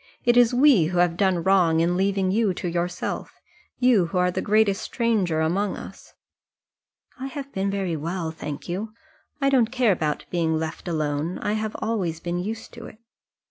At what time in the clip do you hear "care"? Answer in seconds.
9.71-9.91